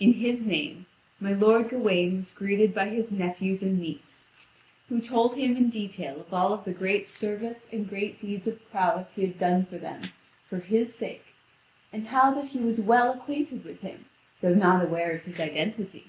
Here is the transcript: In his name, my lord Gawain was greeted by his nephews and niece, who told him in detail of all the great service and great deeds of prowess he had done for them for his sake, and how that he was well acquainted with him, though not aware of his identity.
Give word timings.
In 0.00 0.14
his 0.14 0.44
name, 0.44 0.86
my 1.20 1.32
lord 1.32 1.68
Gawain 1.68 2.16
was 2.16 2.32
greeted 2.32 2.74
by 2.74 2.88
his 2.88 3.12
nephews 3.12 3.62
and 3.62 3.78
niece, 3.78 4.26
who 4.88 5.00
told 5.00 5.36
him 5.36 5.56
in 5.56 5.70
detail 5.70 6.20
of 6.22 6.34
all 6.34 6.56
the 6.56 6.72
great 6.72 7.08
service 7.08 7.68
and 7.72 7.88
great 7.88 8.18
deeds 8.18 8.48
of 8.48 8.60
prowess 8.72 9.14
he 9.14 9.22
had 9.22 9.38
done 9.38 9.66
for 9.66 9.78
them 9.78 10.02
for 10.50 10.58
his 10.58 10.96
sake, 10.96 11.26
and 11.92 12.08
how 12.08 12.34
that 12.34 12.48
he 12.48 12.58
was 12.58 12.80
well 12.80 13.12
acquainted 13.12 13.64
with 13.64 13.82
him, 13.82 14.06
though 14.40 14.52
not 14.52 14.84
aware 14.84 15.12
of 15.12 15.22
his 15.22 15.38
identity. 15.38 16.06